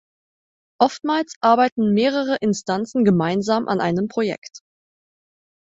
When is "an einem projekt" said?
3.67-4.61